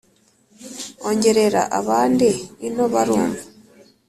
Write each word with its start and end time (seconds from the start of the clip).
Ongerera 1.07 1.61
abandi 1.79 2.29
ino 2.67 2.83
barumva 2.93 3.43